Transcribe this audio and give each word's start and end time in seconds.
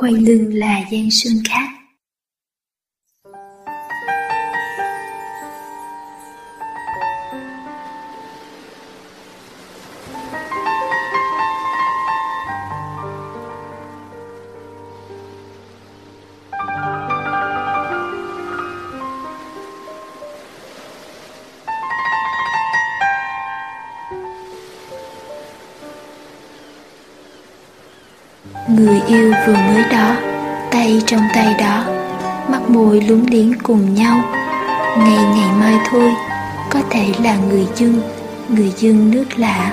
quay 0.00 0.12
lưng 0.12 0.54
là 0.54 0.80
gian 0.90 1.10
sơn 1.10 1.42
khác. 1.48 1.77
Trong 31.08 31.22
tay 31.34 31.54
đó 31.58 31.84
Mắt 32.50 32.70
môi 32.70 33.00
lúng 33.00 33.26
liếng 33.30 33.52
cùng 33.62 33.94
nhau. 33.94 34.20
Ngày 34.98 35.24
ngày 35.36 35.50
mai 35.60 35.74
thôi, 35.90 36.12
Có 36.70 36.80
thể 36.90 37.06
là 37.24 37.36
người 37.36 37.66
dưng 37.76 38.00
Người 38.48 38.72
dưng 38.76 39.10
nước 39.10 39.24
lạ. 39.36 39.72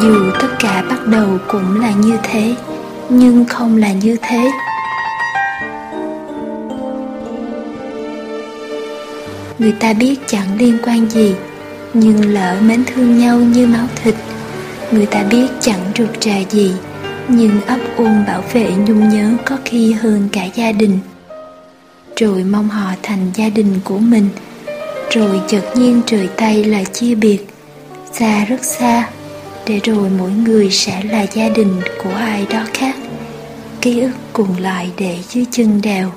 Dù 0.00 0.30
tất 0.40 0.48
cả 0.60 0.84
bắt 0.90 1.06
đầu 1.06 1.28
cũng 1.48 1.80
là 1.80 1.92
như 1.92 2.18
thế, 2.22 2.54
Nhưng 3.08 3.44
không 3.44 3.76
là 3.76 3.92
như 3.92 4.16
thế. 4.22 4.50
Người 9.58 9.72
ta 9.80 9.92
biết 9.92 10.16
chẳng 10.26 10.58
liên 10.58 10.78
quan 10.84 11.10
gì, 11.10 11.34
Nhưng 11.94 12.34
lỡ 12.34 12.56
mến 12.62 12.84
thương 12.84 13.18
nhau 13.18 13.38
như 13.38 13.66
máu 13.66 13.86
thịt. 14.02 14.14
Người 14.90 15.06
ta 15.06 15.22
biết 15.30 15.46
chẳng 15.60 15.80
rụt 15.96 16.22
rà 16.22 16.36
gì 16.50 16.72
nhưng 17.28 17.60
ấp 17.60 17.78
ôm 17.96 18.24
bảo 18.26 18.42
vệ 18.52 18.70
nhung 18.86 19.08
nhớ 19.08 19.32
có 19.44 19.56
khi 19.64 19.92
hơn 19.92 20.28
cả 20.32 20.44
gia 20.54 20.72
đình. 20.72 20.98
Rồi 22.16 22.44
mong 22.44 22.68
họ 22.68 22.92
thành 23.02 23.30
gia 23.34 23.48
đình 23.48 23.80
của 23.84 23.98
mình. 23.98 24.28
Rồi 25.10 25.40
chợt 25.48 25.64
nhiên 25.76 26.00
trời 26.06 26.28
tay 26.36 26.64
là 26.64 26.84
chia 26.84 27.14
biệt. 27.14 27.46
Xa 28.12 28.44
rất 28.44 28.64
xa, 28.64 29.08
để 29.66 29.80
rồi 29.84 30.10
mỗi 30.18 30.30
người 30.30 30.70
sẽ 30.70 31.02
là 31.02 31.26
gia 31.32 31.48
đình 31.48 31.80
của 32.04 32.14
ai 32.14 32.46
đó 32.50 32.64
khác. 32.74 32.96
Ký 33.80 34.00
ức 34.00 34.12
cùng 34.32 34.58
lại 34.58 34.90
để 34.96 35.18
dưới 35.28 35.46
chân 35.50 35.80
đèo. 35.82 36.12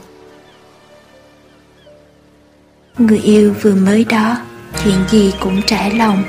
Người 2.97 3.19
yêu 3.19 3.53
vừa 3.61 3.75
mới 3.75 4.05
đó, 4.09 4.37
chuyện 4.83 4.97
gì 5.09 5.33
cũng 5.39 5.61
trải 5.61 5.91
lòng. 5.91 6.23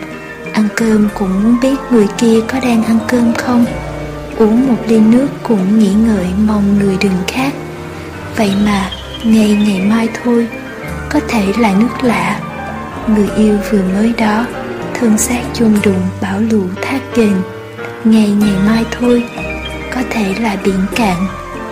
Ăn 0.52 0.68
cơm 0.76 1.08
cũng 1.18 1.42
muốn 1.42 1.56
biết 1.62 1.76
người 1.90 2.06
kia 2.18 2.40
có 2.48 2.60
đang 2.60 2.84
ăn 2.84 2.98
cơm 3.08 3.32
không 3.34 3.64
uống 4.38 4.68
một 4.68 4.82
ly 4.88 5.00
nước 5.00 5.28
cũng 5.42 5.78
nghĩ 5.78 5.92
ngợi 5.94 6.26
mong 6.46 6.78
người 6.78 6.96
đừng 7.00 7.22
khác. 7.26 7.52
Vậy 8.36 8.52
mà, 8.64 8.90
ngày 9.24 9.58
ngày 9.66 9.80
mai 9.80 10.08
thôi, 10.22 10.48
có 11.10 11.20
thể 11.28 11.52
là 11.58 11.74
nước 11.78 12.02
lạ. 12.02 12.40
Người 13.08 13.28
yêu 13.36 13.58
vừa 13.70 13.82
mới 13.94 14.12
đó, 14.18 14.46
thân 14.94 15.18
xác 15.18 15.40
chôn 15.54 15.74
đụng 15.84 16.02
bão 16.20 16.40
lũ 16.40 16.62
thác 16.82 17.00
kền. 17.14 17.32
Ngày 18.04 18.30
ngày 18.30 18.54
mai 18.66 18.84
thôi, 18.90 19.24
có 19.94 20.00
thể 20.10 20.34
là 20.40 20.56
biển 20.64 20.80
cạn, 20.96 21.16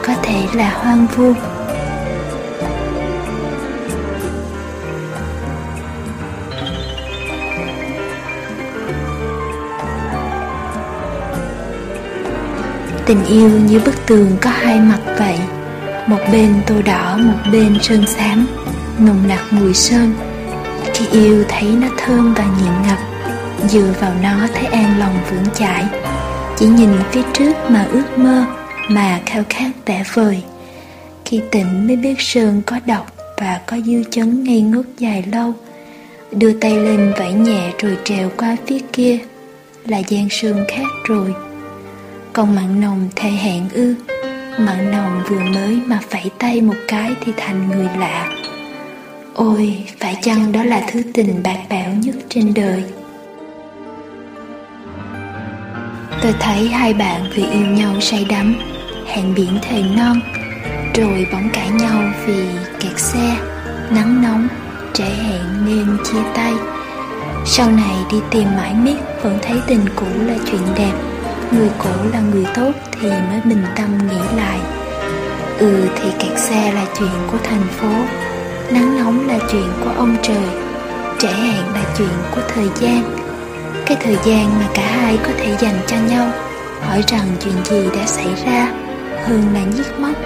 có 0.06 0.14
thể 0.22 0.46
là 0.54 0.70
hoang 0.74 1.06
vu. 1.16 1.32
Tình 13.06 13.24
yêu 13.24 13.50
như 13.50 13.80
bức 13.84 14.06
tường 14.06 14.36
có 14.40 14.50
hai 14.50 14.80
mặt 14.80 15.00
vậy. 15.18 15.38
Một 16.06 16.18
bên 16.32 16.54
tô 16.66 16.74
đỏ, 16.84 17.16
một 17.16 17.38
bên 17.52 17.78
sơn 17.82 18.06
xám 18.06 18.46
Nồng 18.98 19.28
nặc 19.28 19.52
mùi 19.52 19.74
sơn. 19.74 20.12
Khi 20.94 21.06
yêu 21.12 21.44
thấy 21.48 21.68
nó 21.80 21.88
thơm 21.98 22.34
và 22.34 22.44
nghiện 22.44 22.72
ngập 22.86 22.98
Dựa 23.68 23.94
vào 24.00 24.12
nó 24.22 24.46
thấy 24.54 24.64
an 24.64 24.98
lòng 24.98 25.18
vững 25.30 25.54
chãi. 25.54 25.84
Chỉ 26.56 26.66
nhìn 26.66 26.90
phía 27.10 27.22
trước 27.32 27.52
mà 27.68 27.86
ước 27.92 28.18
mơ 28.18 28.44
Mà 28.88 29.20
khao 29.26 29.42
khát 29.48 29.70
vẻ 29.86 30.04
vời. 30.14 30.42
Khi 31.24 31.40
tỉnh 31.50 31.86
mới 31.86 31.96
biết 31.96 32.14
sơn 32.18 32.62
có 32.66 32.76
độc 32.86 33.12
Và 33.38 33.60
có 33.66 33.76
dư 33.86 34.02
chấn 34.10 34.44
ngây 34.44 34.60
ngốc 34.60 34.84
dài 34.98 35.24
lâu. 35.32 35.52
Đưa 36.30 36.52
tay 36.52 36.76
lên 36.76 37.12
vẫy 37.18 37.32
nhẹ 37.32 37.72
rồi 37.78 37.98
trèo 38.04 38.30
qua 38.36 38.56
phía 38.66 38.78
kia. 38.92 39.18
Là 39.86 40.02
giang 40.10 40.28
sơn 40.30 40.64
khác 40.68 40.86
rồi 41.04 41.34
còn 42.34 42.54
mặn 42.54 42.80
nồng 42.80 43.08
thề 43.16 43.30
hẹn 43.30 43.68
ư 43.68 43.94
Mặn 44.58 44.90
nồng 44.90 45.22
vừa 45.28 45.40
mới 45.40 45.80
mà 45.86 46.00
phẩy 46.10 46.30
tay 46.38 46.60
một 46.60 46.74
cái 46.88 47.10
thì 47.20 47.32
thành 47.36 47.68
người 47.68 47.88
lạ. 47.98 48.28
Ôi, 49.34 49.84
phải 50.00 50.16
chăng 50.22 50.52
đó 50.52 50.64
là 50.64 50.82
thứ 50.92 51.02
tình 51.14 51.42
bạc 51.42 51.58
bẽo 51.70 51.90
nhất 51.90 52.14
trên 52.28 52.54
đời? 52.54 52.84
Tôi 56.22 56.34
thấy 56.40 56.68
hai 56.68 56.94
bạn 56.94 57.24
vì 57.34 57.42
yêu 57.42 57.66
nhau 57.66 58.00
say 58.00 58.26
đắm 58.28 58.54
Hẹn 59.06 59.34
biển 59.34 59.58
thề 59.62 59.82
non 59.96 60.20
Rồi 60.94 61.26
bỗng 61.32 61.48
cãi 61.52 61.70
nhau 61.70 62.02
vì 62.26 62.44
kẹt 62.80 62.98
xe 62.98 63.36
Nắng 63.90 64.22
nóng, 64.22 64.48
trễ 64.94 65.04
hẹn 65.04 65.66
nên 65.66 65.96
chia 66.04 66.22
tay. 66.34 66.52
Sau 67.46 67.70
này 67.70 67.96
đi 68.12 68.18
tìm 68.30 68.48
mãi 68.56 68.74
miết 68.74 68.96
Vẫn 69.22 69.38
thấy 69.42 69.60
tình 69.66 69.84
cũ 69.96 70.06
là 70.26 70.34
chuyện 70.50 70.62
đẹp 70.76 71.13
người 71.52 71.70
cũ 71.78 71.90
là 72.12 72.20
người 72.20 72.46
tốt 72.54 72.72
thì 72.92 73.08
mới 73.08 73.40
bình 73.44 73.64
tâm 73.76 73.98
nghĩ 74.08 74.36
lại. 74.36 74.60
Ừ 75.58 75.88
thì 75.96 76.10
kẹt 76.18 76.38
xe 76.38 76.72
là 76.72 76.84
chuyện 76.98 77.28
của 77.32 77.38
thành 77.44 77.64
phố. 77.76 77.92
Nắng 78.70 78.98
nóng 78.98 79.28
là 79.28 79.38
chuyện 79.50 79.68
của 79.84 79.90
ông 79.96 80.16
trời. 80.22 80.48
Trễ 81.18 81.28
hẹn 81.28 81.74
là 81.74 81.84
chuyện 81.98 82.16
của 82.34 82.42
thời 82.54 82.68
gian. 82.80 83.16
Cái 83.86 83.96
thời 84.04 84.16
gian 84.24 84.58
mà 84.58 84.66
cả 84.74 84.86
hai 84.86 85.18
có 85.22 85.32
thể 85.38 85.56
dành 85.60 85.78
cho 85.86 85.96
nhau. 86.10 86.30
Hỏi 86.80 87.02
rằng 87.08 87.26
chuyện 87.40 87.54
gì 87.64 87.88
đã 87.96 88.06
xảy 88.06 88.28
ra. 88.46 88.68
Hơn 89.24 89.42
là 89.54 89.60
nhiếc 89.60 90.00
móc 90.00 90.16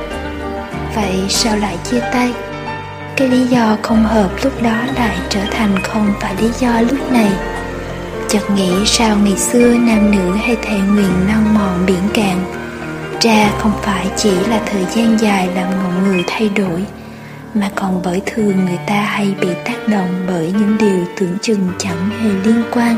vậy 0.94 1.26
sao 1.28 1.56
lại 1.56 1.76
chia 1.84 2.00
tay? 2.12 2.32
Cái 3.16 3.28
lý 3.28 3.46
do 3.46 3.76
không 3.82 4.04
hợp 4.04 4.30
lúc 4.44 4.62
đó 4.62 4.76
lại 4.96 5.16
trở 5.28 5.40
thành 5.50 5.78
không 5.82 6.12
phải 6.20 6.34
lý 6.40 6.48
do 6.58 6.80
lúc 6.80 7.12
này 7.12 7.30
chợt 8.28 8.50
nghĩ 8.56 8.70
sao 8.86 9.16
ngày 9.24 9.36
xưa 9.36 9.74
nam 9.74 10.10
nữ 10.10 10.32
hay 10.32 10.56
thề 10.62 10.78
nguyện 10.78 11.26
non 11.28 11.54
mòn 11.54 11.86
biển 11.86 12.02
cạn. 12.14 12.44
Ra 13.20 13.50
không 13.58 13.72
phải 13.82 14.06
chỉ 14.16 14.30
là 14.30 14.62
thời 14.66 14.84
gian 14.84 15.16
dài 15.20 15.48
làm 15.54 15.70
ngọn 15.70 16.04
người 16.04 16.24
thay 16.26 16.48
đổi, 16.48 16.84
mà 17.54 17.70
còn 17.74 18.00
bởi 18.04 18.22
thường 18.26 18.64
người 18.66 18.78
ta 18.86 18.94
hay 18.94 19.34
bị 19.40 19.48
tác 19.64 19.88
động 19.88 20.24
bởi 20.28 20.52
những 20.58 20.78
điều 20.78 21.04
tưởng 21.18 21.36
chừng 21.42 21.68
chẳng 21.78 22.10
hề 22.10 22.30
liên 22.44 22.62
quan. 22.72 22.96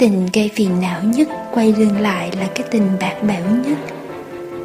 Tình 0.00 0.28
gây 0.32 0.50
phiền 0.54 0.80
não 0.80 1.02
nhất, 1.02 1.28
quay 1.52 1.72
lưng 1.72 2.00
lại 2.00 2.30
là 2.40 2.46
cái 2.54 2.66
tình 2.70 2.88
bạc 3.00 3.14
bẽo 3.22 3.44
nhất. 3.66 3.78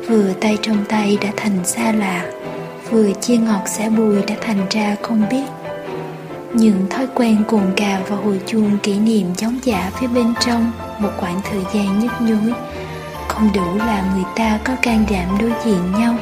Vừa 0.08 0.34
tay 0.42 0.58
trong 0.62 0.86
tay 0.90 1.18
đã 1.22 1.30
thành 1.38 1.66
xa 1.66 1.92
lạ, 1.92 2.26
Vừa 2.90 3.12
chia 3.22 3.38
ngọt 3.38 3.62
xẻ 3.66 3.90
bùi 3.90 4.22
đã 4.22 4.36
thành 4.42 4.66
ra 4.70 4.96
không 5.02 5.24
biết. 5.32 5.44
Những 6.54 6.90
thói 6.90 7.08
quen 7.16 7.44
cồn 7.48 7.64
cào 7.76 8.02
và 8.08 8.16
hồi 8.16 8.40
chuông 8.46 8.78
kỷ 8.84 9.00
niệm 9.00 9.28
giống 9.38 9.60
giả 9.64 9.92
phía 10.00 10.08
bên 10.08 10.34
trong, 10.40 10.72
Một 11.00 11.10
khoảng 11.18 11.42
thời 11.44 11.62
gian 11.74 12.00
nhức 12.00 12.12
nhối. 12.22 12.54
Không 13.28 13.50
đủ 13.54 13.78
làm 13.78 14.16
người 14.16 14.26
ta 14.36 14.60
có 14.64 14.74
can 14.82 15.06
đảm 15.12 15.38
đối 15.40 15.52
diện 15.66 15.92
nhau. 16.00 16.16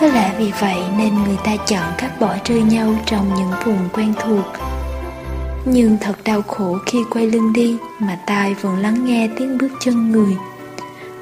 Có 0.00 0.06
lẽ 0.06 0.32
vì 0.38 0.52
vậy 0.60 0.78
nên 0.98 1.14
người 1.14 1.36
ta 1.44 1.56
chọn 1.66 1.92
cách 1.98 2.20
bỏ 2.20 2.34
rơi 2.44 2.62
nhau 2.62 2.94
trong 3.06 3.34
những 3.34 3.50
vùng 3.64 3.88
quen 3.92 4.12
thuộc 4.22 4.61
nhưng 5.64 5.98
thật 6.00 6.16
đau 6.24 6.42
khổ 6.42 6.78
khi 6.86 7.04
quay 7.10 7.26
lưng 7.26 7.52
đi 7.52 7.76
Mà 7.98 8.18
tai 8.26 8.54
vẫn 8.54 8.78
lắng 8.78 9.04
nghe 9.04 9.28
tiếng 9.38 9.58
bước 9.58 9.72
chân 9.80 10.12
người. 10.12 10.36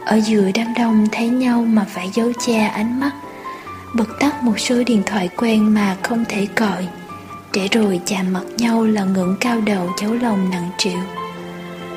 Ở 0.05 0.17
giữa 0.17 0.51
đám 0.55 0.67
đông 0.79 1.07
thấy 1.13 1.29
nhau 1.29 1.65
mà 1.69 1.87
phải 1.95 2.11
giấu 2.15 2.33
che 2.47 2.59
ánh 2.59 3.01
mắt 3.01 3.11
Bật 3.95 4.19
tắt 4.21 4.43
một 4.43 4.59
số 4.59 4.83
điện 4.87 5.03
thoại 5.07 5.29
quen 5.37 5.75
mà 5.75 5.97
không 6.03 6.25
thể 6.29 6.47
gọi. 6.57 6.89
Để 7.55 7.69
rồi 7.73 8.01
chạm 8.07 8.33
mặt 8.33 8.45
nhau 8.57 8.85
là 8.85 9.05
ngưỡng 9.05 9.37
cao 9.41 9.61
đầu 9.61 9.91
cháu 9.97 10.15
lòng 10.15 10.51
nặng 10.51 10.71
triệu. 10.79 10.99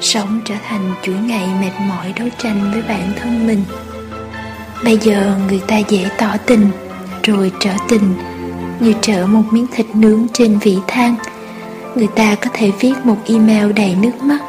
Sống 0.01 0.41
trở 0.45 0.55
thành 0.67 0.93
chuỗi 1.03 1.15
ngày 1.15 1.47
mệt 1.61 1.71
mỏi 1.87 2.13
đấu 2.19 2.27
tranh 2.37 2.71
với 2.73 2.81
bản 2.81 3.13
thân 3.15 3.47
mình. 3.47 3.63
Bây 4.83 4.97
giờ 4.97 5.37
người 5.47 5.61
ta 5.67 5.77
dễ 5.77 6.09
tỏ 6.17 6.37
tình, 6.45 6.69
Rồi 7.23 7.51
trở 7.59 7.73
tình, 7.89 8.13
Như 8.79 8.93
trở 9.01 9.27
một 9.27 9.43
miếng 9.51 9.67
thịt 9.71 9.85
nướng 9.95 10.27
trên 10.33 10.59
vị 10.59 10.77
than 10.87 11.15
Người 11.95 12.07
ta 12.15 12.35
có 12.35 12.49
thể 12.53 12.71
viết 12.79 12.93
một 13.03 13.17
email 13.25 13.71
đầy 13.71 13.95
nước 13.95 14.21
mắt, 14.21 14.39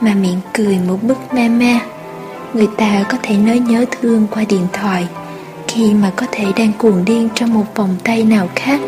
mà 0.00 0.14
miệng 0.14 0.40
cười 0.54 0.78
một 0.88 0.98
bức 1.02 1.34
ma 1.34 1.48
ma 1.48 1.80
người 2.54 2.68
ta 2.76 3.04
có 3.08 3.18
thể 3.22 3.36
nói 3.36 3.58
nhớ 3.58 3.84
thương 3.90 4.26
qua 4.30 4.44
điện 4.48 4.66
thoại, 4.72 5.06
khi 5.68 5.94
mà 5.94 6.10
có 6.16 6.26
thể 6.32 6.44
đang 6.56 6.72
cuồng 6.78 7.04
điên 7.04 7.28
trong 7.34 7.54
một 7.54 7.64
vòng 7.74 7.96
tay 8.04 8.24
nào 8.24 8.48
khác. 8.56 8.80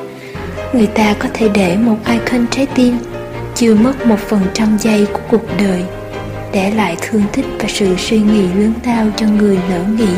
Người 0.72 0.87
ta 0.87 1.14
có 1.19 1.28
thể 1.34 1.49
để 1.54 1.76
một 1.76 1.96
icon 2.06 2.46
trái 2.50 2.66
tim 2.75 2.96
chưa 3.54 3.75
mất 3.75 4.06
một 4.06 4.19
phần 4.19 4.40
trăm 4.55 4.78
giây 4.78 5.06
của 5.12 5.20
cuộc 5.31 5.43
đời, 5.58 5.84
để 6.52 6.70
lại 6.70 6.96
thương 7.00 7.22
tích 7.32 7.46
và 7.58 7.64
sự 7.69 7.96
suy 7.98 8.19
nghĩ 8.20 8.43
lớn 8.43 8.72
lao 8.84 9.06
cho 9.16 9.26
người 9.26 9.58
lỡ 9.70 9.84
nghĩ. 9.98 10.12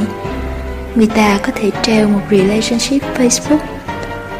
Người 0.95 1.09
ta 1.15 1.39
có 1.43 1.53
thể 1.55 1.71
treo 1.83 2.09
một 2.09 2.21
relationship 2.31 3.03
facebook, 3.19 3.59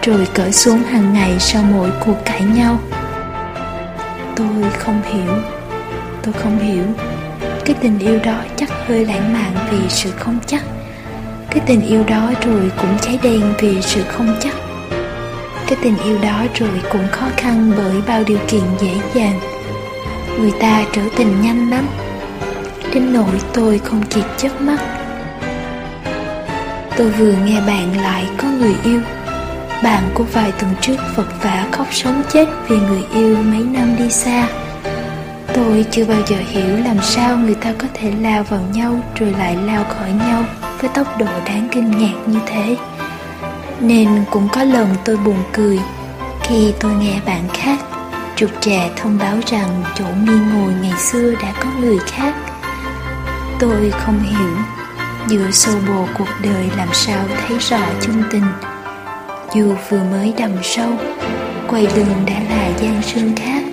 rồi 0.03 0.27
cởi 0.35 0.53
xuống 0.53 0.83
hàng 0.83 1.13
ngày 1.13 1.33
sau 1.39 1.63
mỗi 1.73 1.91
cuộc 2.07 2.17
cãi 2.25 2.43
nhau 2.55 2.79
tôi 4.37 4.71
không 4.79 5.03
hiểu. 5.03 5.35
Tôi 6.23 6.33
không 6.33 6.59
hiểu. 6.59 6.85
Cái 7.65 7.77
tình 7.81 7.99
yêu 7.99 8.19
đó 8.25 8.37
chắc 8.57 8.71
hơi 8.87 9.07
lãng 9.07 9.33
mạn 9.33 9.53
vì 9.71 9.79
sự 9.89 10.11
không 10.11 10.39
chắc. 10.47 10.63
Cái 11.51 11.61
tình 11.67 11.81
yêu 11.81 12.05
đó 12.05 12.31
rồi 12.47 12.71
cũng 12.81 12.99
cháy 13.03 13.19
đen 13.23 13.43
vì 13.59 13.83
sự 13.83 14.03
không 14.09 14.37
chắc. 14.41 14.55
Cái 15.67 15.79
tình 15.83 15.99
yêu 15.99 16.19
đó 16.23 16.45
rồi 16.55 16.83
cũng 16.93 17.09
khó 17.11 17.27
khăn 17.37 17.73
bởi 17.77 17.95
bao 18.07 18.23
điều 18.27 18.39
kiện 18.49 18.63
dễ 18.81 18.95
dàng. 19.15 19.41
Người 20.41 20.53
ta 20.61 20.85
trở 20.93 21.03
tình 21.17 21.41
nhanh 21.43 21.71
lắm. 21.71 21.87
Đến 22.95 23.13
nỗi 23.13 23.41
tôi 23.53 23.79
không 23.85 24.03
kịp 24.03 24.25
chớp 24.37 24.61
mắt. 24.61 24.79
Tôi 26.97 27.11
vừa 27.11 27.33
nghe 27.45 27.61
bạn 27.61 27.97
lại 28.03 28.27
có 28.39 28.49
người 28.49 28.75
yêu 28.85 29.01
bạn 29.85 30.11
của 30.15 30.25
vài 30.25 30.53
tuần 30.53 30.75
trước 30.81 30.97
vật 31.17 31.27
vã 31.43 31.67
khóc 31.73 31.87
sống 31.91 32.23
chết 32.33 32.49
vì 32.69 32.77
người 32.77 33.05
yêu 33.15 33.37
mấy 33.37 33.63
năm 33.63 33.97
đi 33.99 34.11
xa. 34.11 34.49
Tôi 35.55 35.87
chưa 35.91 36.05
bao 36.05 36.21
giờ 36.27 36.37
hiểu 36.49 36.77
làm 36.85 36.97
sao 37.03 37.37
người 37.37 37.55
ta 37.55 37.73
có 37.79 37.89
thể 37.95 38.13
lao 38.21 38.43
vào 38.43 38.61
nhau 38.73 39.01
rồi 39.15 39.35
lại 39.39 39.57
lao 39.57 39.85
khỏi 39.85 40.13
nhau 40.13 40.45
với 40.81 40.91
tốc 40.95 41.19
độ 41.19 41.27
đáng 41.47 41.69
kinh 41.73 41.91
ngạc 41.91 42.15
như 42.27 42.39
thế. 42.47 42.77
Nên 43.81 44.09
cũng 44.31 44.49
có 44.53 44.65
lần 44.65 44.89
tôi 45.05 45.17
buồn 45.17 45.39
cười 45.53 45.81
khi 46.43 46.73
tôi 46.81 46.93
nghe 46.95 47.21
bạn 47.27 47.49
khác 47.55 47.79
trục 48.37 48.51
trà 48.61 48.89
thông 48.97 49.19
báo 49.19 49.37
rằng 49.47 49.83
chỗ 49.95 50.05
mi 50.23 50.33
ngồi 50.33 50.73
ngày 50.83 50.99
xưa 50.99 51.35
đã 51.43 51.53
có 51.61 51.71
người 51.81 51.99
khác. 51.99 52.35
Tôi 53.59 53.91
không 53.91 54.23
hiểu, 54.23 54.57
giữa 55.29 55.51
sâu 55.51 55.75
bồ 55.89 56.07
cuộc 56.19 56.29
đời 56.43 56.71
làm 56.77 56.89
sao 56.93 57.25
thấy 57.47 57.59
rõ 57.59 57.81
chân 58.01 58.23
tình 58.31 58.45
dù 59.55 59.75
vừa 59.89 60.03
mới 60.11 60.33
đầm 60.39 60.51
sâu 60.63 60.91
quay 61.69 61.83
lưng 61.83 62.25
đã 62.27 62.41
là 62.49 62.71
gian 62.81 63.03
sương 63.03 63.33
khác. 63.37 63.65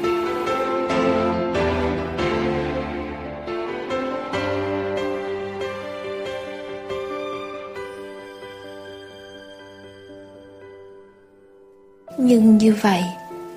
Nhưng 12.17 12.57
như 12.57 12.75
vậy, 12.81 13.03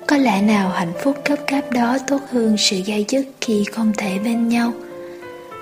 có 0.07 0.17
lẽ 0.17 0.41
nào 0.41 0.69
hạnh 0.69 0.93
phúc 1.03 1.17
cấp 1.25 1.39
cáp 1.47 1.71
đó 1.71 1.97
tốt 2.07 2.21
hơn 2.31 2.57
sự 2.57 2.77
dây 2.77 3.05
dứt 3.09 3.25
khi 3.41 3.63
không 3.71 3.91
thể 3.97 4.19
bên 4.19 4.47
nhau? 4.49 4.71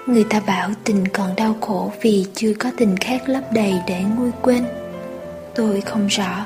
Người 0.08 0.24
ta 0.30 0.42
bảo 0.48 0.70
tình 0.84 1.08
còn 1.08 1.36
đau 1.36 1.56
khổ 1.62 1.92
vì 2.02 2.26
chưa 2.34 2.54
có 2.60 2.72
tình 2.78 2.98
khác 2.98 3.30
lấp 3.30 3.44
đầy 3.54 3.74
để 3.88 4.02
nguôi 4.18 4.32
quên. 4.42 4.64
Tôi 5.56 5.82
không 5.82 6.08
rõ 6.08 6.46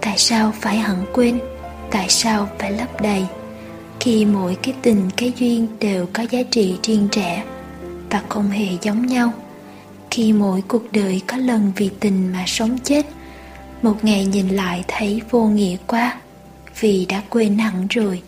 tại 0.00 0.18
sao 0.18 0.52
phải 0.60 0.78
hận 0.78 0.98
quên? 1.12 1.38
Tại 1.90 2.08
sao 2.08 2.48
phải 2.58 2.72
lấp 2.72 3.00
đầy? 3.02 3.26
Khi 4.00 4.24
mỗi 4.24 4.56
cái 4.62 4.74
tình, 4.82 5.10
cái 5.16 5.32
duyên 5.36 5.66
đều 5.80 6.06
có 6.12 6.22
giá 6.30 6.42
trị 6.50 6.76
riêng 6.82 7.08
rẽ 7.12 7.44
và 8.10 8.22
không 8.28 8.50
hề 8.50 8.68
giống 8.82 9.06
nhau. 9.06 9.32
Khi 10.10 10.32
mỗi 10.32 10.62
cuộc 10.68 10.92
đời 10.92 11.20
có 11.26 11.36
lần 11.36 11.72
vì 11.76 11.90
tình 12.00 12.32
mà 12.32 12.44
sống 12.46 12.78
chết, 12.84 13.06
một 13.82 14.04
ngày 14.04 14.26
nhìn 14.26 14.48
lại 14.48 14.84
thấy 14.88 15.20
vô 15.30 15.46
nghĩa 15.46 15.76
quá, 15.86 16.20
vì 16.80 17.06
đã 17.06 17.22
quên 17.30 17.58
hẳn 17.58 17.86
rồi. 17.90 18.22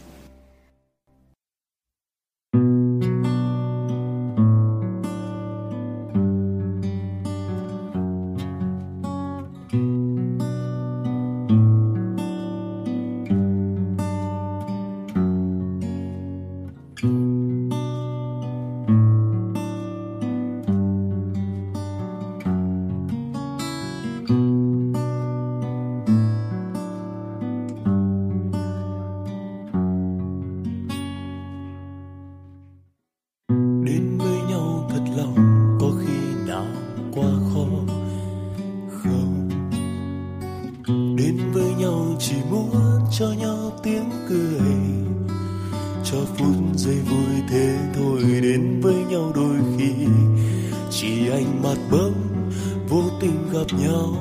vô 53.02 53.10
tình 53.20 53.52
gặp 53.52 53.78
nhau. 53.78 54.14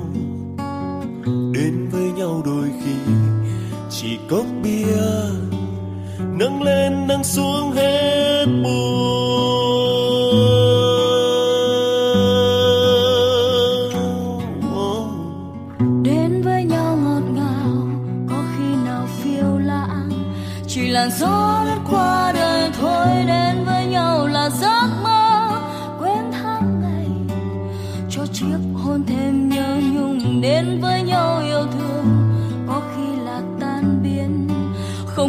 Đến 1.54 1.90
với 1.92 2.12
nhau 2.12 2.42
đôi 2.46 2.70
khi 2.84 3.14
chỉ 3.90 4.18
cốc 4.30 4.46
bia. 4.64 4.86
Nâng 6.40 6.62
lên, 6.62 7.08
nâng 7.08 7.24
xuống 7.24 7.72
hết 7.72 8.46
buồn. 8.64 8.91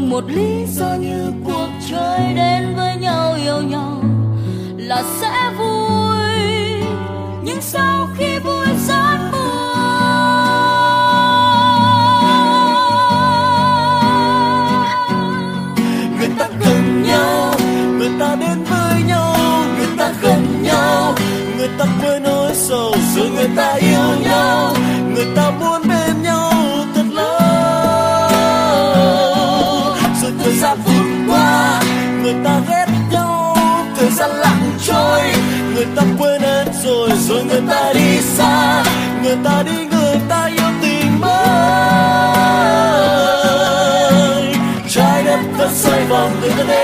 Không 0.03 0.11
một 0.11 0.25
lý 0.31 0.65
do 0.67 0.95
như 0.95 1.33
cuộc 1.45 1.69
chơi 1.91 2.35
đến 2.35 2.75
với 2.77 2.97
nhau 2.97 3.35
yêu 3.45 3.63
nhau 3.63 4.03
là 4.77 5.03
sẽ 5.21 5.51
vui. 5.59 6.87
Nhưng 7.45 7.61
sau 7.61 8.09
khi 8.19 8.39
vui 8.39 8.67
rất 8.89 9.19
buồn, 9.33 9.77
người 16.19 16.29
ta 16.39 16.49
cần 16.65 17.03
nhau, 17.03 17.55
người 17.99 18.11
ta 18.21 18.37
đến 18.41 18.65
với 18.65 19.03
nhau, 19.07 19.65
người 19.79 19.89
ta 19.99 20.13
gần 20.23 20.63
nhau, 20.63 21.15
người 21.59 21.69
ta 21.79 21.85
quên 22.03 22.23
nỗi 22.23 22.55
sầu, 22.55 22.95
rồi 23.17 23.31
người 23.31 23.49
ta 23.57 23.75
yêu 23.75 24.21
nhau, 24.25 24.75
người 25.15 25.27
ta 25.37 25.51
muốn 25.51 25.82
rồi 37.29 37.45
người 37.45 37.63
ta 37.69 37.93
đi 37.95 38.21
xa, 38.21 38.85
người 39.23 39.37
ta 39.45 39.63
đi 39.63 39.87
người 39.91 40.17
ta 40.29 40.47
yêu 40.47 40.71
tình 40.83 41.21
mới. 41.21 41.33
Trái 44.89 45.23
đất 45.25 45.41
vẫn 45.59 45.71
xoay 45.75 46.05
vòng 46.05 46.31
từ 46.43 46.51
nơi 46.57 46.82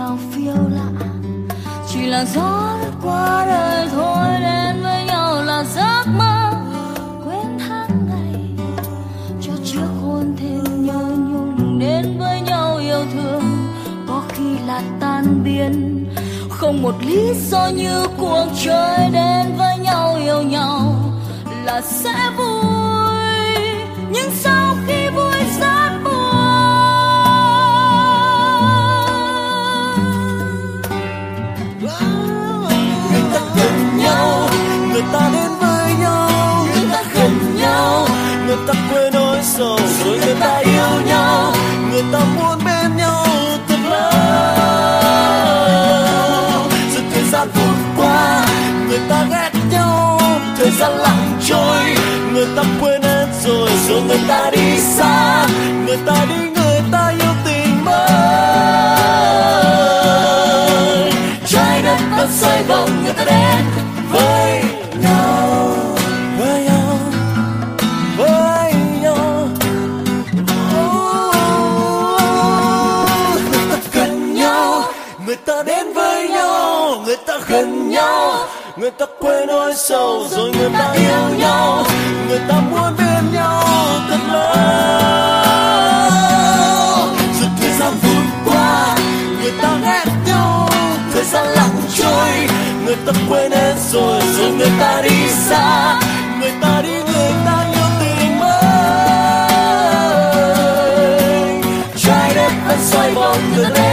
nào 0.00 0.18
phiêu 0.30 0.54
lạ. 0.70 1.06
Chỉ 1.88 2.06
là 2.06 2.24
gió 2.24 2.76
qua 3.02 3.46
đời 3.46 3.88
thôi, 3.92 4.28
đến 4.40 4.82
với 4.82 5.04
nhau 5.04 5.42
là 5.44 5.64
giấc 5.64 6.04
mơ. 6.18 6.52
Quên 7.24 7.58
tháng 7.58 8.08
ngày, 8.08 8.66
cho 9.42 9.52
chiếc 9.64 9.88
hôn 10.02 10.36
thêm 10.38 10.86
nhớ 10.86 11.02
nhung, 11.30 11.78
đến 11.78 12.18
với 12.18 12.40
nhau 12.40 12.76
yêu 12.76 13.04
thương. 13.12 13.42
Có 14.08 14.22
khi 14.28 14.58
là 14.66 14.82
tan 15.00 15.42
biến, 15.44 16.04
không 16.50 16.82
một 16.82 16.94
lý 17.00 17.34
do 17.50 17.68
như 17.68 18.06
cuộc 18.18 18.46
chơi 18.64 19.10
đến 19.12 19.56
với 19.58 19.78
nhau 19.78 20.16
yêu 20.24 20.42
nhau 20.42 20.94
là 21.64 21.80
sẽ 21.80 22.30
vui. 22.36 23.64
Nhưng 24.12 24.30
sao 24.30 24.59
rồi 53.90 54.02
người 54.02 54.20
ta 54.28 54.50
đi 54.52 54.78
xa, 54.78 55.46
người 55.86 55.98
ta 56.06 56.26
đi, 56.28 56.34
người 56.34 56.80
ta 56.92 57.08
yêu 57.20 57.32
tình 57.44 57.84
mới. 57.84 58.20
Trái 61.46 61.82
đất 61.82 61.98
vẫn 62.16 62.28
xoay 62.40 62.62
vòng, 62.62 63.04
người 63.04 63.12
ta 63.12 63.24
đến 63.24 63.64
với 64.12 64.62
nhau 65.02 65.72
với 66.38 66.64
nhau 66.64 66.98
với 68.16 68.74
nhau. 69.02 69.48
Người 73.52 73.66
ta 73.70 73.76
gần 73.92 74.34
nhau, 74.34 74.82
người 75.26 75.36
ta 75.36 75.62
đến 75.66 75.92
với 75.94 76.28
nhau, 76.28 76.94
người 77.04 77.16
ta 77.26 77.38
gần 77.48 77.90
nhau 77.90 78.46
người 78.80 78.90
ta 78.90 79.06
quên 79.18 79.46
nỗi 79.46 79.74
sầu 79.76 80.26
rồi 80.30 80.50
người 80.58 80.70
ta 80.78 80.92
yêu 80.92 81.38
nhau. 81.38 81.84
Người 82.28 82.40
ta 82.48 82.60
muốn 82.70 82.96
bên 82.98 83.32
nhau 83.32 83.64
thật 84.08 84.18
lâu. 84.32 84.52
Rồi 87.40 87.50
thời 87.60 87.72
gian 87.78 87.92
vụt 88.02 88.24
qua, 88.44 88.96
người 89.42 89.52
ta 89.62 89.78
ghét 89.84 90.04
nhau, 90.26 90.68
thời 91.14 91.24
gian 91.24 91.46
lặng 91.46 91.80
trôi. 91.94 92.30
Người 92.86 92.96
ta 93.06 93.12
quên 93.28 93.52
hết 93.52 93.74
rồi 93.92 94.20
rồi 94.38 94.50
người 94.50 94.70
ta 94.80 95.02
đi 95.02 95.30
xa. 95.30 96.00
Người 96.40 96.52
ta 96.62 96.82
đi 96.82 96.92
người 96.92 97.32
ta 97.46 97.64
yêu 97.72 97.86
tình 98.00 98.38
mới. 98.38 98.62
Trái 101.96 102.34
đất 102.34 102.52
vẫn 102.68 102.78
xoay 102.80 103.10
vòng 103.10 103.36
từ 103.56 103.64
đây. 103.74 103.89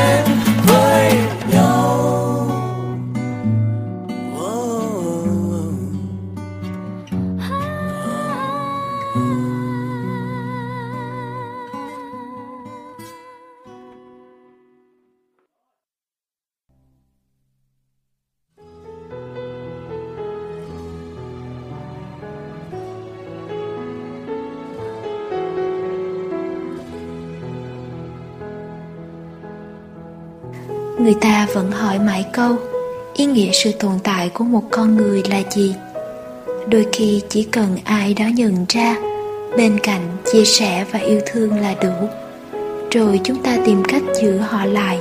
Ta 31.22 31.48
vẫn 31.54 31.72
hỏi 31.72 32.00
mãi 32.00 32.26
câu, 32.34 32.56
ý 33.14 33.26
nghĩa 33.26 33.52
sự 33.52 33.72
tồn 33.72 34.00
tại 34.04 34.30
của 34.30 34.44
một 34.44 34.64
con 34.72 34.96
người 34.96 35.24
là 35.30 35.42
gì? 35.52 35.76
Đôi 36.70 36.86
khi 36.92 37.22
chỉ 37.30 37.44
cần 37.44 37.78
ai 37.84 38.14
đó 38.14 38.26
nhận 38.36 38.66
ra, 38.70 38.96
bên 39.58 39.80
cạnh 39.84 40.18
chia 40.32 40.46
sẻ 40.46 40.86
và 40.92 41.00
yêu 41.00 41.22
thương 41.26 41.62
là 41.62 41.76
đủ. 41.82 42.10
Rồi 42.92 43.20
chúng 43.24 43.44
ta 43.44 43.58
tìm 43.66 43.84
cách 43.88 44.02
giữ 44.22 44.38
họ 44.38 44.66
lại, 44.66 45.00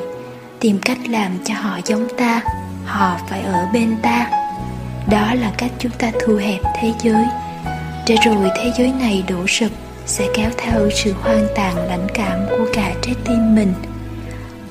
tìm 0.60 0.78
cách 0.84 0.98
làm 1.08 1.38
cho 1.44 1.54
họ 1.54 1.78
giống 1.84 2.08
ta, 2.16 2.42
họ 2.84 3.16
phải 3.28 3.42
ở 3.42 3.66
bên 3.72 3.96
ta. 4.02 4.30
Đó 5.10 5.34
là 5.34 5.52
cách 5.58 5.70
chúng 5.78 5.92
ta 5.98 6.10
thu 6.20 6.36
hẹp 6.36 6.60
thế 6.80 6.92
giới. 7.02 7.24
Để 8.08 8.16
rồi 8.24 8.50
thế 8.56 8.72
giới 8.78 8.92
này 9.00 9.24
đổ 9.28 9.46
sụp, 9.46 9.70
sẽ 10.06 10.28
kéo 10.34 10.50
theo 10.56 10.90
sự 10.90 11.12
hoang 11.12 11.46
tàn 11.54 11.88
lãnh 11.88 12.06
cảm 12.14 12.38
của 12.50 12.66
cả 12.72 12.94
trái 13.02 13.14
tim 13.24 13.54
mình 13.54 13.72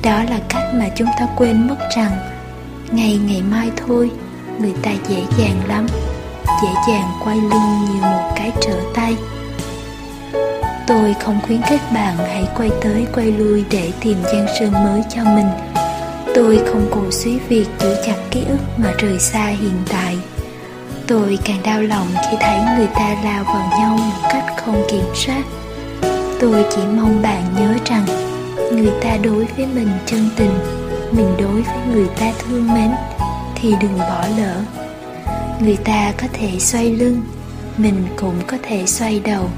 đó 0.06 0.24
là 0.30 0.40
cách 0.50 0.74
mà 0.74 0.90
chúng 0.96 1.08
ta 1.20 1.28
quên 1.36 1.68
mất 1.68 1.76
rằng, 1.96 2.12
ngày 2.92 3.20
ngày 3.28 3.42
mai 3.52 3.72
thôi, 3.76 4.12
người 4.60 4.74
ta 4.82 4.92
dễ 5.08 5.24
dàng 5.38 5.62
lắm, 5.68 5.88
dễ 6.64 6.70
dàng 6.88 7.12
quay 7.24 7.38
lưng 7.38 7.86
như 7.90 8.02
một 8.02 8.32
cái 8.36 8.52
trở 8.62 8.80
tay. 8.94 9.16
Tôi 10.88 11.16
không 11.20 11.40
khuyến 11.48 11.62
khích 11.62 11.82
bạn 11.94 12.18
hãy 12.18 12.48
quay 12.58 12.70
tới 12.82 13.08
quay 13.16 13.32
lui 13.32 13.64
để 13.72 13.92
tìm 14.02 14.18
giang 14.24 14.48
sơn 14.60 14.72
mới 14.72 15.02
cho 15.16 15.24
mình. 15.24 15.48
Tôi 16.36 16.60
không 16.68 16.88
cổ 16.92 17.12
suý 17.12 17.40
việc 17.50 17.66
giữ 17.80 17.96
chặt 18.06 18.18
ký 18.32 18.44
ức 18.50 18.60
mà 18.78 18.94
rời 18.98 19.20
xa 19.20 19.46
hiện 19.46 19.84
tại. 19.90 20.18
Tôi 21.08 21.38
càng 21.46 21.64
đau 21.64 21.82
lòng 21.82 22.08
khi 22.32 22.38
thấy 22.40 22.60
người 22.78 22.88
ta 22.88 23.16
lao 23.24 23.44
vào 23.44 23.80
nhau 23.80 23.98
một 23.98 24.28
cách 24.30 24.46
không 24.66 24.84
kiểm 24.92 25.06
soát. 25.16 25.44
Tôi 26.40 26.66
chỉ 26.76 26.82
mong 26.96 27.22
bạn 27.22 27.44
nhớ 27.56 27.74
rằng 27.86 28.25
người 28.76 28.92
ta 29.02 29.18
đối 29.24 29.46
với 29.46 29.68
mình 29.76 29.90
chân 30.06 30.30
tình, 30.36 30.52
mình 31.12 31.34
đối 31.40 31.62
với 31.62 31.88
người 31.94 32.08
ta 32.20 32.32
thương 32.40 32.74
mến, 32.74 32.92
thì 33.56 33.74
đừng 33.82 33.98
bỏ 33.98 34.26
lỡ. 34.38 34.62
Người 35.60 35.78
ta 35.78 36.14
có 36.22 36.28
thể 36.34 36.60
xoay 36.60 36.92
lưng, 36.92 37.22
mình 37.78 38.08
cũng 38.16 38.36
có 38.48 38.58
thể 38.64 38.86
xoay 38.86 39.20
đầu. 39.20 39.50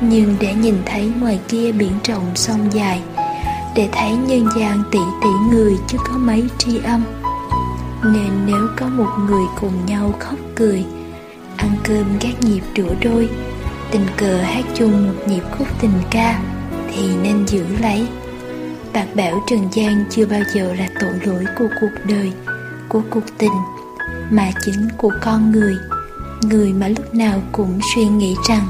Nhưng 0.00 0.36
để 0.40 0.54
nhìn 0.54 0.74
thấy 0.86 1.12
ngoài 1.20 1.40
kia 1.48 1.72
biển 1.72 1.92
rộng 2.04 2.26
sông 2.34 2.72
dài, 2.72 3.00
để 3.74 3.88
thấy 3.92 4.10
nhân 4.10 4.48
gian 4.58 4.82
tỷ 4.92 4.98
tỷ 5.22 5.28
người 5.50 5.76
chứ 5.88 5.98
có 6.08 6.18
mấy 6.18 6.42
tri 6.58 6.80
âm. 6.84 7.04
Nên 8.04 8.30
nếu 8.46 8.68
có 8.76 8.86
một 8.86 9.10
người 9.28 9.44
cùng 9.60 9.86
nhau 9.86 10.14
khóc 10.18 10.38
cười, 10.54 10.84
ăn 11.56 11.70
cơm 11.84 12.18
gác 12.20 12.40
nhịp 12.40 12.62
rửa 12.76 12.94
đôi, 13.00 13.28
tình 13.90 14.06
cờ 14.16 14.42
hát 14.42 14.64
chung 14.74 15.06
một 15.06 15.28
nhịp 15.28 15.42
khúc 15.58 15.68
tình 15.80 16.00
ca, 16.10 16.40
thì 16.92 17.02
nên 17.22 17.46
giữ 17.46 17.64
lấy 17.80 18.06
bạc 18.94 19.06
bảo 19.14 19.42
trần 19.46 19.68
gian 19.72 20.04
chưa 20.10 20.26
bao 20.26 20.40
giờ 20.54 20.74
là 20.78 20.88
tội 21.00 21.12
lỗi 21.24 21.44
của 21.58 21.68
cuộc 21.80 21.90
đời, 22.04 22.32
của 22.88 23.02
cuộc 23.10 23.24
tình, 23.38 23.52
mà 24.30 24.50
chính 24.64 24.88
của 24.98 25.12
con 25.20 25.52
người. 25.52 25.74
Người 26.42 26.72
mà 26.72 26.88
lúc 26.88 27.14
nào 27.14 27.42
cũng 27.52 27.80
suy 27.94 28.04
nghĩ 28.04 28.36
rằng, 28.48 28.68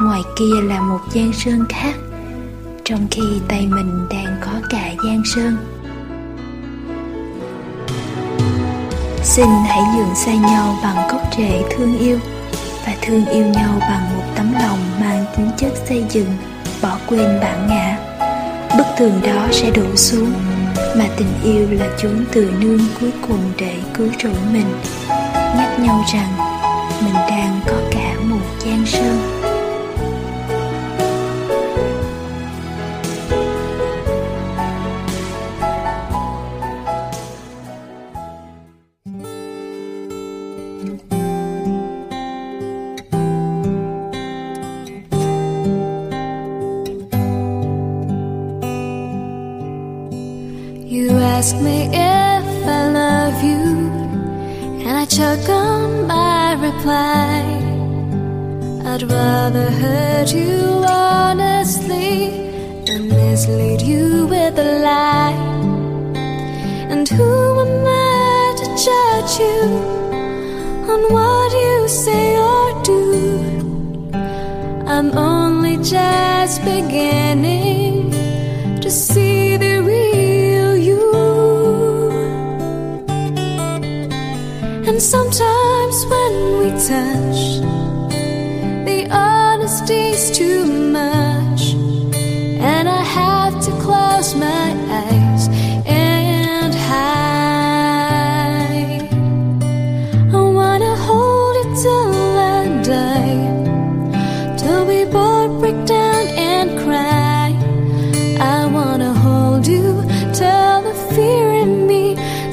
ngoài 0.00 0.20
kia 0.38 0.60
là 0.62 0.80
một 0.80 1.00
giang 1.14 1.32
sơn 1.32 1.64
khác, 1.68 1.94
trong 2.84 3.06
khi 3.10 3.22
tay 3.48 3.66
mình 3.66 4.06
đang 4.10 4.36
có 4.40 4.52
cả 4.70 4.94
giang 5.04 5.22
sơn. 5.34 5.56
Xin 9.22 9.46
hãy 9.66 9.80
dường 9.96 10.14
xây 10.14 10.36
nhau 10.36 10.78
bằng 10.82 11.08
gốc 11.08 11.22
rễ 11.38 11.62
thương 11.70 11.98
yêu, 11.98 12.18
và 12.86 12.94
thương 13.02 13.26
yêu 13.26 13.46
nhau 13.46 13.76
bằng 13.80 14.16
một 14.16 14.24
tấm 14.36 14.52
lòng 14.62 14.78
mang 15.00 15.24
tính 15.36 15.50
chất 15.56 15.72
xây 15.88 16.04
dựng, 16.10 16.36
bỏ 16.82 16.98
quên 17.06 17.40
bản 17.40 17.66
ngã 17.68 18.03
bức 18.76 18.86
tường 18.98 19.20
đó 19.26 19.48
sẽ 19.50 19.70
đổ 19.70 19.96
xuống, 19.96 20.32
mà 20.96 21.04
tình 21.16 21.28
yêu 21.44 21.68
là 21.70 21.86
chốn 21.98 22.24
từ 22.32 22.50
nương 22.60 22.80
cuối 23.00 23.10
cùng 23.28 23.52
để 23.58 23.76
cứu 23.94 24.08
rỗi 24.22 24.32
mình. 24.52 24.74
Nhắc 25.56 25.78
nhau 25.80 26.04
rằng 26.12 26.32
mình 27.04 27.14
đang 27.14 27.60
có 27.66 27.76
cả 27.90 28.14
một 28.22 28.40
gian 28.64 28.86
sơn. 28.86 29.33
Ask 51.44 51.56
me 51.56 51.88
if 51.88 52.46
I 52.78 52.88
love 53.00 53.44
you, 53.44 53.64
and 54.86 54.96
I 55.02 55.04
choke 55.04 55.46
on 55.50 56.06
my 56.06 56.54
reply. 56.54 57.42
I'd 58.90 59.02
rather 59.02 59.70
hurt 59.82 60.32
you 60.32 60.86
honestly 60.88 62.48
than 62.86 63.08
mislead 63.08 63.82
you 63.82 64.26
with 64.26 64.58
a 64.58 64.70
lie. 64.88 65.36
And 66.92 67.06
who 67.06 67.60
am 67.64 67.86
I 67.88 68.54
to 68.60 68.66
judge 68.86 69.34
you 69.44 69.60
on 70.92 71.00
what 71.12 71.52
you 71.52 71.88
say 71.88 72.38
or 72.38 72.82
do? 72.82 73.04
I'm 74.86 75.10
only 75.18 75.76
just 75.76 76.64
beginning 76.64 77.83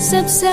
subsides. 0.02 0.52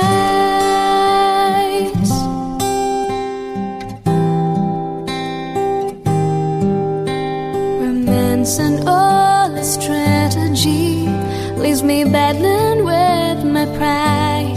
Romance 7.80 8.58
and 8.58 8.86
all 8.86 9.48
the 9.48 9.64
strategy 9.64 11.08
leaves 11.56 11.82
me 11.82 12.04
battling 12.04 12.84
with 12.84 13.42
my 13.44 13.64
pride. 13.78 14.54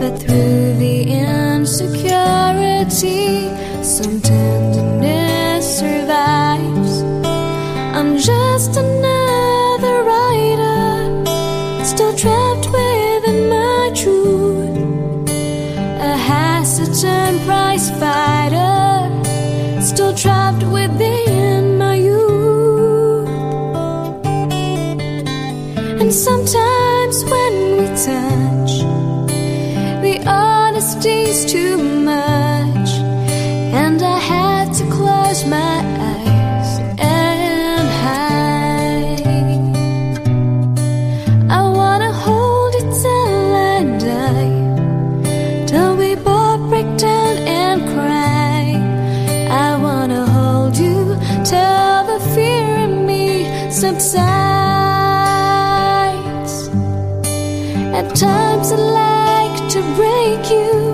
But 0.00 0.18
through 0.18 0.74
the 0.78 1.02
insecurity, 1.12 2.24
some 3.84 4.20
honesty's 30.98 31.44
too 31.52 31.76
much, 31.76 32.90
and 33.72 34.02
I 34.02 34.18
have 34.18 34.76
to 34.78 34.84
close 34.90 35.44
my 35.44 35.78
eyes 36.10 36.78
and 36.98 37.88
hide. 38.02 39.20
I 41.50 41.62
wanna 41.70 42.12
hold 42.12 42.74
it 42.74 42.90
till 43.02 43.54
I 43.54 43.84
die, 43.98 45.66
till 45.66 45.96
we 45.96 46.16
both 46.16 46.68
break 46.68 46.96
down 46.96 47.38
and 47.46 47.82
cry. 47.94 48.74
I 49.50 49.76
wanna 49.76 50.26
hold 50.26 50.76
you 50.76 51.16
till 51.44 52.06
the 52.10 52.18
fear 52.34 52.76
in 52.86 53.06
me 53.06 53.46
subsides. 53.70 54.18
At 57.94 58.14
times 58.16 58.72
I 58.72 58.76
like 58.76 59.68
to 59.70 59.80
break 59.96 60.50
you 60.50 60.87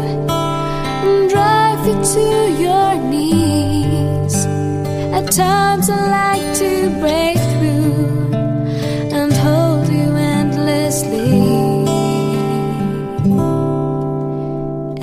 to 2.13 2.21
your 2.61 2.95
knees. 3.11 4.35
At 5.17 5.33
times 5.33 5.89
I 5.89 6.01
like 6.21 6.59
to 6.59 6.91
break 7.01 7.39
through 7.53 8.35
and 9.11 9.33
hold 9.33 9.89
you 9.89 10.15
endlessly. 10.15 11.41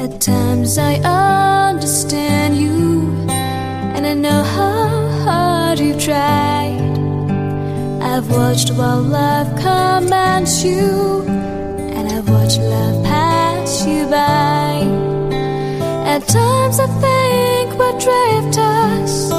At 0.04 0.21
times 0.21 0.78
I 0.78 0.93
understand 1.71 2.56
you, 2.58 3.10
and 3.30 4.06
I 4.06 4.13
know 4.13 4.43
how 4.43 5.08
hard 5.23 5.80
you've 5.80 5.99
tried. 5.99 6.78
I've 8.04 8.30
watched 8.30 8.69
while 8.78 9.02
love 9.02 9.47
commands 9.56 10.63
you, 10.63 11.25
At 16.12 16.28
times 16.28 16.78
I 16.78 16.88
think 17.00 17.80
what 17.80 17.97
drift 17.97 18.58
us, 18.58 19.30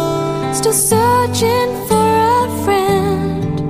still 0.56 0.72
searching 0.72 1.70
for 1.86 2.10
a 2.40 2.48
friend, 2.64 3.60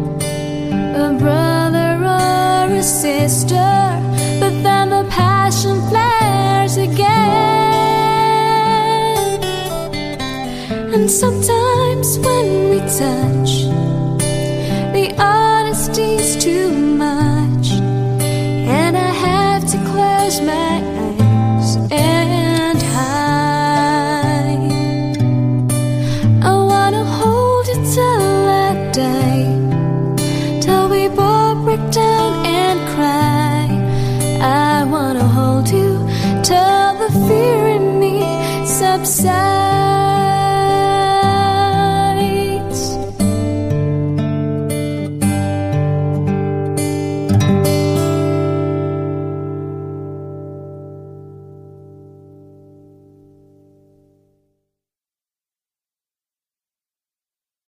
a 0.94 1.12
brother 1.18 1.98
or 1.98 2.72
a 2.72 2.80
sister. 2.80 3.72
But 4.38 4.54
then 4.62 4.90
the 4.90 5.04
passion 5.10 5.80
flares 5.88 6.76
again. 6.76 7.10
And 10.94 11.10
sometimes 11.10 12.20
when 12.20 12.70
we 12.70 12.78
touch, 13.02 13.52
the 14.94 15.12
honesty's 15.18 16.36
too 16.36 16.71